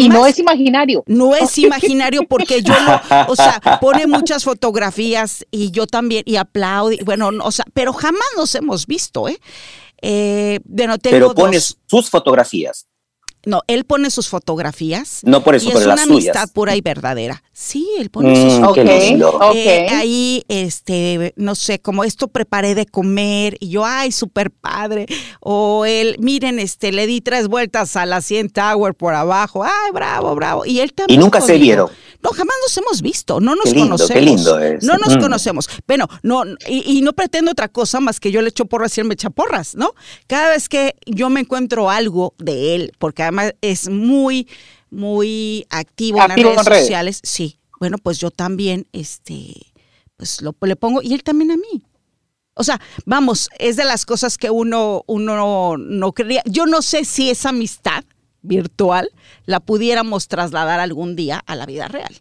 [0.00, 1.04] y no es imaginario.
[1.06, 6.36] No es imaginario porque yo lo, o sea, pone muchas fotografías y yo también, y
[6.36, 9.38] aplaudo, bueno, o sea, pero jamás nos hemos visto, ¿eh?
[10.02, 12.88] eh bueno, tengo pero pones sus fotografías.
[13.46, 15.20] No, él pone sus fotografías.
[15.22, 17.44] No por eso, y es una amistad pura y verdadera.
[17.52, 19.22] Sí, él pone sus mm, fotografías.
[19.54, 25.06] Eh, ahí, este, no sé, como esto preparé de comer y yo, ay, súper padre.
[25.38, 29.62] O él, miren, este, le di tres vueltas a la 100 Tower por abajo.
[29.62, 30.66] Ay, bravo, bravo.
[30.66, 31.20] Y él también.
[31.20, 31.88] Y nunca se vieron.
[32.22, 34.08] No, jamás nos hemos visto, no nos conocemos.
[34.08, 34.84] Qué lindo es.
[34.84, 35.20] No nos mm.
[35.20, 35.68] conocemos.
[35.86, 39.06] Bueno, no, y, no pretendo otra cosa más que yo le echo porras y él
[39.06, 39.92] me echa porras, ¿no?
[40.26, 44.48] Cada vez que yo me encuentro algo de él, porque además es muy,
[44.90, 47.58] muy activo, en las redes, sociales, sí.
[47.78, 49.54] Bueno, pues yo también, este,
[50.16, 51.84] pues lo, le pongo, y él también a mí.
[52.54, 56.42] O sea, vamos, es de las cosas que uno, uno no quería.
[56.46, 58.02] Yo no sé si esa amistad
[58.42, 59.10] virtual
[59.44, 62.14] la pudiéramos trasladar algún día a la vida real.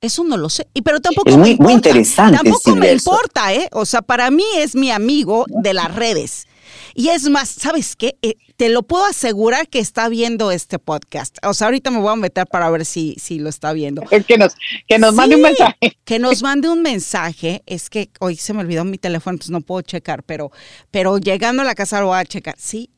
[0.00, 0.68] Eso no lo sé.
[0.74, 1.64] Y pero tampoco es muy, me importa.
[1.64, 2.36] muy interesante.
[2.36, 3.68] Tampoco me importa, ¿eh?
[3.72, 6.46] O sea, para mí es mi amigo de las redes.
[6.94, 8.16] Y es más, ¿sabes qué?
[8.22, 11.38] Eh, te lo puedo asegurar que está viendo este podcast.
[11.44, 14.02] O sea, ahorita me voy a meter para ver si, si lo está viendo.
[14.10, 14.54] Es que nos,
[14.86, 15.98] que nos mande un mensaje.
[16.04, 17.62] Que nos mande un mensaje.
[17.66, 20.50] Es que hoy se me olvidó mi teléfono, entonces no puedo checar, pero,
[20.90, 22.54] pero llegando a la casa lo voy a checar.
[22.58, 22.90] Sí,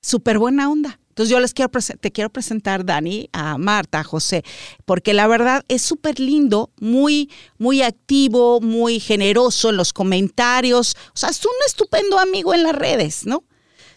[0.00, 1.00] súper buena onda.
[1.14, 4.42] Entonces yo les quiero te quiero presentar, Dani, a Marta, a José,
[4.84, 10.96] porque la verdad es súper lindo, muy, muy activo, muy generoso en los comentarios.
[11.14, 13.44] O sea, es un estupendo amigo en las redes, ¿no?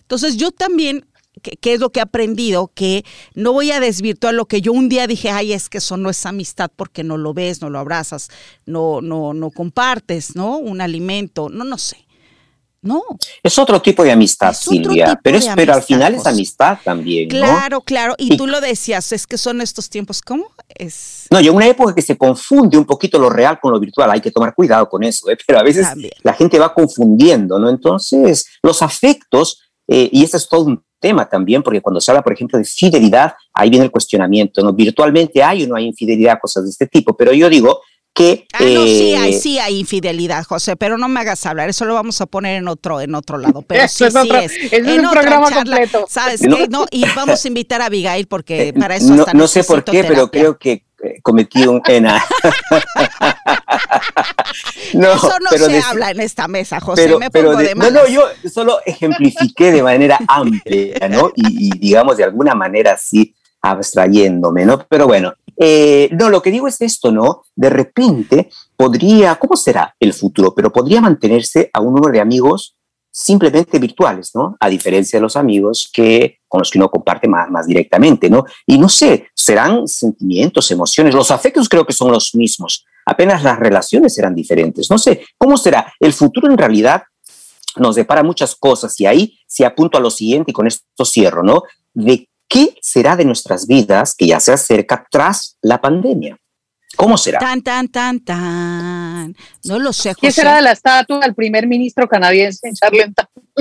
[0.01, 1.07] Entonces yo también
[1.41, 4.89] ¿Qué es lo que he aprendido, que no voy a desvirtuar lo que yo un
[4.89, 7.77] día dije, ay, es que eso no es amistad porque no lo ves, no lo
[7.77, 8.29] abrazas,
[8.65, 10.57] no, no, no compartes, ¿no?
[10.57, 12.06] Un alimento, no, no sé.
[12.81, 13.03] No.
[13.41, 17.29] Es otro tipo de amistad, Silvia, pero, es, pero al final es amistad también.
[17.29, 18.15] Claro, claro.
[18.17, 20.51] Y, tú lo decías, es que son estos tiempos, ¿cómo?
[20.69, 21.25] Es...
[21.31, 24.11] No, y en una época que se confunde un poquito lo real con lo virtual,
[24.11, 25.37] hay que tomar cuidado con eso, ¿eh?
[25.45, 25.87] pero a veces
[26.23, 27.69] la gente va confundiendo, ¿no?
[27.69, 32.23] Entonces, los afectos, eh, y este es todo un tema también, porque cuando se habla,
[32.23, 34.73] por ejemplo, de fidelidad, ahí viene el cuestionamiento, ¿no?
[34.73, 37.81] Virtualmente hay o no hay infidelidad, cosas de este tipo, pero yo digo,
[38.17, 41.69] que, ah, no, sí hay, eh, sí hay infidelidad, José, pero no me hagas hablar,
[41.69, 43.61] eso lo vamos a poner en otro, en otro lado.
[43.61, 44.73] Pero sí, es sí es.
[44.73, 46.07] es un programa completo.
[46.09, 46.67] ¿Sabes qué?
[46.67, 49.83] No, y vamos a invitar a Abigail porque eh, para eso no, no sé por
[49.83, 52.25] qué, pero creo que eh, cometí un ena.
[54.95, 57.15] no, eso no se habla en esta mesa, José.
[57.19, 61.31] me pongo de, no, no, yo solo ejemplifiqué de manera amplia, ¿no?
[61.35, 64.87] Y, y digamos de alguna manera así abstrayéndome, ¿no?
[64.89, 67.43] Pero bueno, eh, no, lo que digo es esto, ¿no?
[67.55, 70.53] De repente podría, ¿cómo será el futuro?
[70.53, 72.77] Pero podría mantenerse a un número de amigos
[73.09, 74.55] simplemente virtuales, ¿no?
[74.59, 78.45] A diferencia de los amigos que con los que uno comparte más, más directamente, ¿no?
[78.67, 83.57] Y no sé, serán sentimientos, emociones, los afectos creo que son los mismos, apenas las
[83.57, 85.91] relaciones serán diferentes, no sé, ¿cómo será?
[85.99, 87.03] El futuro en realidad
[87.77, 91.41] nos depara muchas cosas y ahí se apunto a lo siguiente y con esto cierro,
[91.41, 91.63] ¿no?
[91.95, 96.37] De ¿Qué será de nuestras vidas que ya se acerca tras la pandemia?
[96.95, 97.39] ¿Cómo será?
[97.39, 99.35] Tan, tan, tan, tan.
[99.65, 100.15] No lo sé.
[100.19, 102.71] ¿Qué será de la estatua del primer ministro canadiense?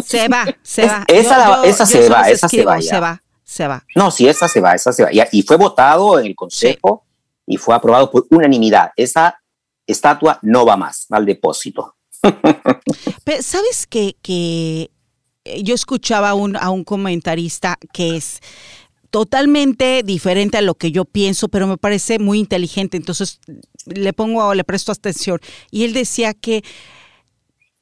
[0.02, 1.04] Se va, se va.
[1.08, 2.80] Esa, esa se va, esa se va.
[2.80, 3.84] Se va, se va.
[3.94, 5.10] No, sí, esa se va, esa se va.
[5.12, 7.04] Y, fue votado en el Consejo
[7.46, 8.90] y fue aprobado por unanimidad.
[8.96, 9.38] Esa
[9.86, 11.96] estatua no va más al depósito.
[13.40, 14.90] ¿Sabes que, que
[15.62, 16.34] yo escuchaba a
[16.70, 18.40] un comentarista que es
[19.10, 23.40] totalmente diferente a lo que yo pienso, pero me parece muy inteligente, entonces
[23.86, 25.40] le pongo, le presto atención.
[25.70, 26.62] Y él decía que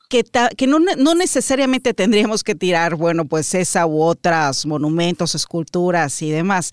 [0.09, 0.25] que,
[0.57, 6.31] que no, no, necesariamente tendríamos que tirar, bueno, pues esa u otras monumentos, esculturas y
[6.31, 6.73] demás,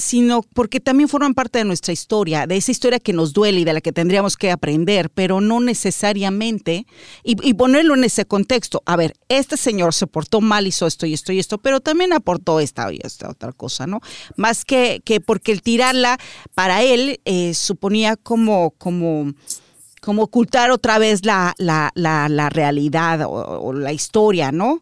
[0.00, 3.64] sino porque también forman parte de nuestra historia, de esa historia que nos duele y
[3.64, 6.86] de la que tendríamos que aprender, pero no necesariamente,
[7.22, 8.82] y, ponerlo en ese contexto.
[8.86, 12.12] A ver, este señor se portó mal, hizo esto y esto y esto, pero también
[12.12, 14.00] aportó esta y esta otra cosa, ¿no?
[14.36, 16.18] Más que, que porque el tirarla
[16.54, 19.32] para él eh, suponía como, como,
[20.00, 24.80] como ocultar otra vez la, la, la, realidad o, la historia, ¿no?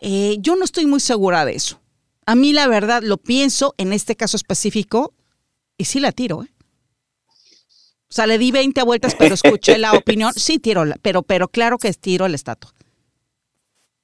[0.00, 1.80] Eh, yo no estoy muy segura de eso.
[2.26, 5.12] A mí la verdad lo pienso en este caso específico
[5.76, 6.42] y sí la tiro.
[6.42, 6.48] ¿eh?
[8.08, 10.32] O sea, le di 20 vueltas, pero escuché la opinión.
[10.34, 12.72] Sí tiro, pero, pero claro que tiro la estatua.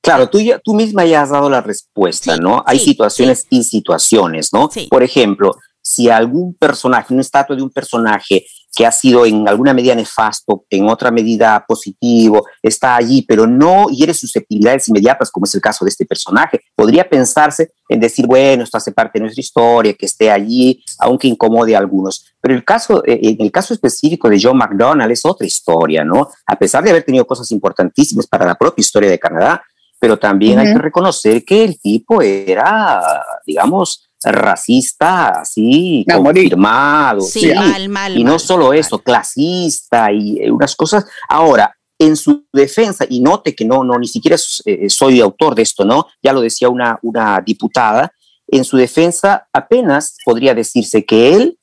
[0.02, 2.62] Claro, tú, ya, tú misma ya has dado la respuesta, ¿no?
[2.66, 4.70] Hay situaciones y situaciones, ¿no?
[4.88, 9.74] Por ejemplo, si algún personaje, una estatua de un personaje que ha sido en alguna
[9.74, 15.54] medida nefasto, en otra medida positivo, está allí, pero no hiere susceptibilidades inmediatas, como es
[15.54, 16.61] el caso de este personaje.
[16.76, 21.26] Podría pensarse en decir, bueno, esto hace parte de nuestra historia, que esté allí, aunque
[21.26, 22.24] incomode a algunos.
[22.40, 26.28] Pero el caso, eh, en el caso específico de John McDonald es otra historia, ¿no?
[26.46, 29.62] A pesar de haber tenido cosas importantísimas para la propia historia de Canadá,
[29.98, 33.02] pero también hay que reconocer que el tipo era,
[33.46, 37.20] digamos, racista, así, confirmado.
[37.22, 38.16] Sí, mal, mal.
[38.16, 41.06] Y no solo eso, clasista y eh, unas cosas.
[41.28, 45.62] Ahora, en su defensa, y note que no, no, ni siquiera eh, soy autor de
[45.62, 46.06] esto, ¿no?
[46.22, 48.12] Ya lo decía una, una diputada,
[48.48, 51.60] en su defensa apenas podría decirse que él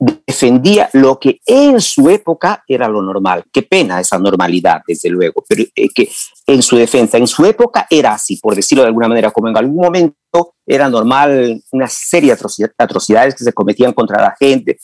[0.00, 3.44] defendía lo que en su época era lo normal.
[3.52, 6.10] Qué pena esa normalidad, desde luego, pero eh, que
[6.46, 9.58] en su defensa, en su época era así, por decirlo de alguna manera, como en
[9.58, 14.78] algún momento era normal una serie de atrocidades que se cometían contra la gente,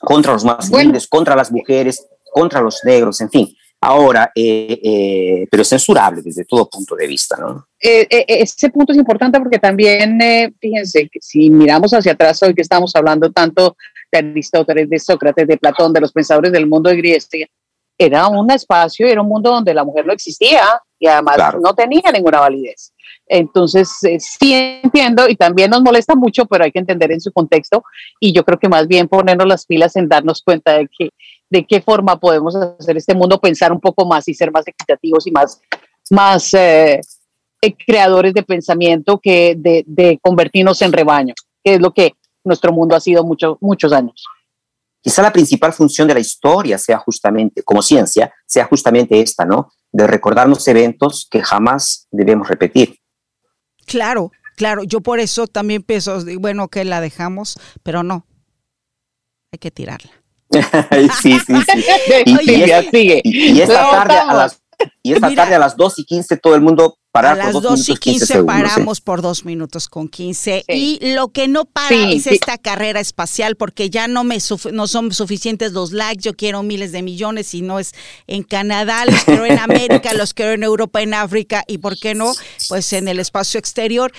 [0.00, 0.68] contra los más
[1.08, 3.56] contra las mujeres, contra los negros, en fin.
[3.84, 7.66] Ahora, eh, eh, pero es censurable desde todo punto de vista, ¿no?
[7.78, 10.20] ese punto es importante porque también,
[10.60, 13.76] fíjense, que si miramos hacia atrás hoy que estamos hablando tanto
[14.12, 17.46] de Aristóteles, de Sócrates, de Platón, de los pensadores del mundo de Grecia,
[17.98, 20.62] era un espacio, era un mundo donde la mujer no existía
[20.98, 22.92] y además no tenía ninguna validez.
[23.26, 27.32] Entonces, eh, sí entiendo y también nos molesta mucho, pero hay que entender en su
[27.32, 27.84] contexto
[28.20, 31.10] y yo creo que más bien ponernos las pilas en darnos cuenta de que
[31.48, 35.26] de qué forma podemos hacer este mundo pensar un poco más y ser más equitativos
[35.26, 35.60] y más,
[36.10, 37.00] más eh,
[37.86, 42.96] creadores de pensamiento que de, de convertirnos en rebaño, que es lo que nuestro mundo
[42.96, 44.24] ha sido muchos muchos años.
[45.02, 49.72] Quizá la principal función de la historia sea justamente, como ciencia, sea justamente esta, ¿no?
[49.90, 52.98] De recordarnos eventos que jamás debemos repetir.
[53.84, 54.84] Claro, claro.
[54.84, 58.26] Yo por eso también pienso, bueno, que la dejamos, pero no.
[59.52, 60.12] Hay que tirarla.
[61.20, 61.84] sí, sí, sí.
[63.24, 64.61] Y, esta tarde a las
[65.02, 67.88] y esta tarde a las 2 y 15 todo el mundo para a las 2
[67.90, 72.56] y 15, paramos por dos minutos con 15 y lo que no para es esta
[72.56, 74.38] carrera espacial porque ya no me
[74.72, 77.92] no son suficientes los likes, yo quiero miles de millones y no es
[78.26, 82.14] en Canadá, los quiero en América, los quiero en Europa, en África y por qué
[82.14, 82.32] no,
[82.68, 84.10] pues en el espacio exterior.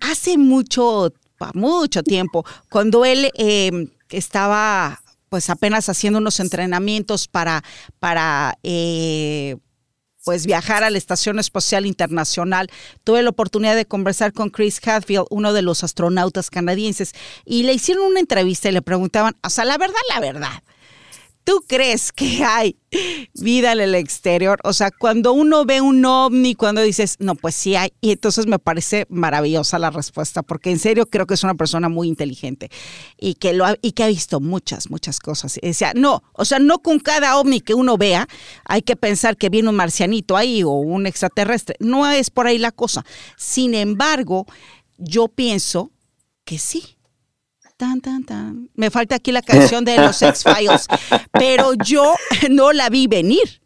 [0.00, 1.12] hace mucho,
[1.54, 3.70] mucho tiempo, cuando él eh,
[4.08, 7.64] estaba pues apenas haciendo unos entrenamientos para,
[7.98, 9.56] para eh,
[10.24, 12.70] pues viajar a la Estación Espacial Internacional.
[13.04, 17.12] Tuve la oportunidad de conversar con Chris Hadfield, uno de los astronautas canadienses,
[17.44, 20.62] y le hicieron una entrevista y le preguntaban, o sea, la verdad, la verdad,
[21.44, 22.78] ¿Tú crees que hay
[23.34, 24.58] vida en el exterior?
[24.64, 28.46] O sea, cuando uno ve un ovni, cuando dices, no, pues sí hay, y entonces
[28.46, 32.70] me parece maravillosa la respuesta, porque en serio creo que es una persona muy inteligente
[33.18, 35.58] y que, lo ha, y que ha visto muchas, muchas cosas.
[35.60, 38.26] Y decía, no, o sea, no con cada ovni que uno vea
[38.64, 41.76] hay que pensar que viene un marcianito ahí o un extraterrestre.
[41.78, 43.04] No es por ahí la cosa.
[43.36, 44.46] Sin embargo,
[44.96, 45.90] yo pienso
[46.44, 46.96] que sí
[47.76, 48.70] Tan, tan, tan.
[48.74, 50.86] Me falta aquí la canción de los X-Files,
[51.32, 52.14] pero yo
[52.48, 53.63] no la vi venir.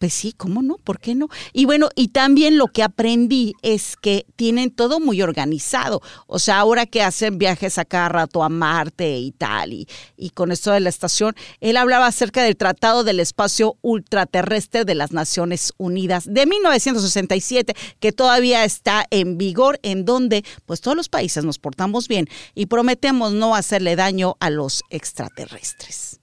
[0.00, 0.78] Pues sí, ¿cómo no?
[0.78, 1.28] ¿Por qué no?
[1.52, 6.00] Y bueno, y también lo que aprendí es que tienen todo muy organizado.
[6.26, 9.86] O sea, ahora que hacen viajes a cada rato a Marte y tal, y,
[10.16, 14.94] y con esto de la estación, él hablaba acerca del Tratado del Espacio Ultraterrestre de
[14.94, 21.10] las Naciones Unidas de 1967, que todavía está en vigor, en donde pues todos los
[21.10, 26.19] países nos portamos bien y prometemos no hacerle daño a los extraterrestres.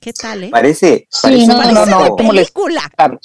[0.00, 0.50] ¿Qué tal, eh?
[0.50, 3.18] Parece, sí, no, no, no, hay que molestar.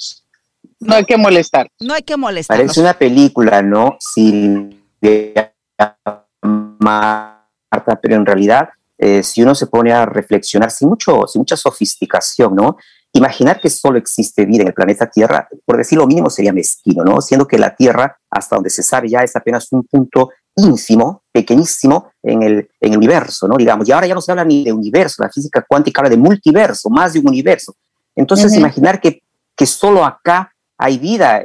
[0.80, 1.68] No hay que molestar.
[1.80, 2.56] No hay que molestar.
[2.56, 3.96] Parece una película, ¿no?
[4.00, 5.54] Silvia
[6.42, 8.68] Marta, pero en realidad,
[8.98, 12.76] eh, si uno se pone a reflexionar sin, mucho, sin mucha sofisticación, ¿no?
[13.12, 17.04] Imaginar que solo existe vida en el planeta Tierra, por decir lo mínimo, sería mezquino,
[17.04, 17.20] ¿no?
[17.20, 22.10] Siendo que la Tierra, hasta donde se sabe ya, es apenas un punto ínfimo, pequeñísimo
[22.22, 23.56] en el, en el universo, ¿no?
[23.56, 26.16] Digamos, y ahora ya no se habla ni de universo, la física cuántica habla de
[26.16, 27.74] multiverso, más de un universo.
[28.14, 29.22] Entonces, imaginar que,
[29.56, 31.42] que solo acá hay vida,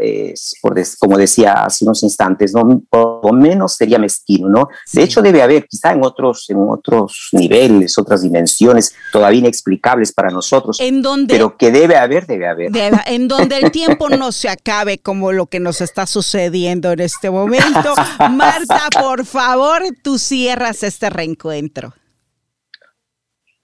[0.62, 2.82] por como decía hace unos instantes, ¿no?
[2.90, 4.70] por lo menos sería mezquino, ¿no?
[4.92, 10.32] De hecho, debe haber, quizá en otros, en otros niveles, otras dimensiones todavía inexplicables para
[10.32, 12.72] nosotros, en donde, pero que debe haber, debe haber.
[13.06, 17.30] en donde el tiempo no se acabe como lo que nos está sucediendo en este
[17.30, 17.94] momento.
[18.32, 21.94] Marta, por favor, tú cierras este reencuentro.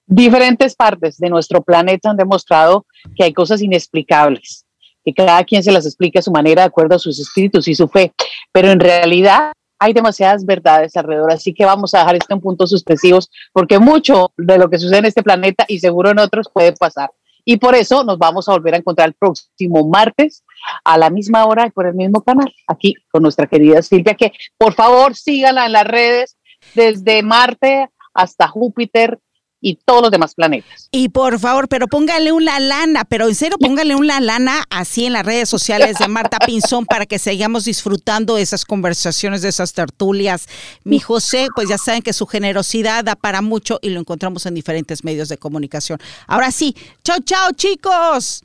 [0.08, 2.86] Diferentes partes de nuestro planeta han demostrado
[3.16, 4.65] que hay cosas inexplicables
[5.06, 7.76] que cada quien se las explique a su manera, de acuerdo a sus espíritus y
[7.76, 8.12] su fe,
[8.52, 12.72] pero en realidad hay demasiadas verdades alrededor, así que vamos a dejar esto en puntos
[12.72, 16.74] suspensivos, porque mucho de lo que sucede en este planeta y seguro en otros puede
[16.74, 17.12] pasar.
[17.48, 20.44] Y por eso nos vamos a volver a encontrar el próximo martes
[20.84, 24.32] a la misma hora y por el mismo canal, aquí con nuestra querida Silvia, que
[24.58, 26.38] por favor síganla en las redes
[26.74, 29.20] desde Marte hasta Júpiter
[29.66, 30.90] y todos los demás planetas.
[30.92, 35.14] Y por favor, pero póngale una lana, pero en serio, póngale una lana así en
[35.14, 40.48] las redes sociales de Marta Pinzón para que sigamos disfrutando esas conversaciones, de esas tertulias.
[40.84, 44.54] Mi José, pues ya saben que su generosidad da para mucho y lo encontramos en
[44.54, 46.00] diferentes medios de comunicación.
[46.28, 48.44] Ahora sí, chao, chao, chicos.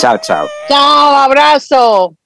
[0.00, 0.48] Chao, chao.
[0.68, 2.16] Chao, abrazo.